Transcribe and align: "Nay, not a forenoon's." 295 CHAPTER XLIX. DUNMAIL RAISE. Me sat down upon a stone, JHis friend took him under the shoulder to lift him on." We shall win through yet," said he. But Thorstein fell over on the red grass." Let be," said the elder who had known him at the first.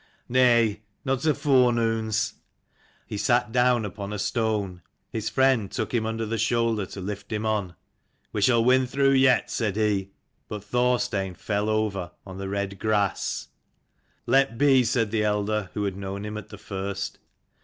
"Nay, 0.27 0.81
not 1.05 1.27
a 1.27 1.33
forenoon's." 1.35 2.33
295 3.07 3.11
CHAPTER 3.11 3.11
XLIX. 3.11 3.11
DUNMAIL 3.11 3.11
RAISE. 3.11 3.11
Me 3.11 3.17
sat 3.17 3.51
down 3.51 3.85
upon 3.85 4.13
a 4.13 4.17
stone, 4.17 4.81
JHis 5.13 5.31
friend 5.31 5.71
took 5.71 5.93
him 5.93 6.05
under 6.07 6.25
the 6.25 6.37
shoulder 6.39 6.85
to 6.87 7.01
lift 7.01 7.31
him 7.31 7.45
on." 7.45 7.75
We 8.33 8.41
shall 8.41 8.65
win 8.65 8.87
through 8.87 9.11
yet," 9.11 9.51
said 9.51 9.75
he. 9.75 10.09
But 10.47 10.63
Thorstein 10.63 11.35
fell 11.35 11.69
over 11.69 12.13
on 12.25 12.39
the 12.39 12.49
red 12.49 12.79
grass." 12.79 13.49
Let 14.25 14.57
be," 14.57 14.83
said 14.83 15.11
the 15.11 15.23
elder 15.23 15.69
who 15.75 15.83
had 15.83 15.95
known 15.95 16.25
him 16.25 16.35
at 16.35 16.49
the 16.49 16.57
first. 16.57 17.19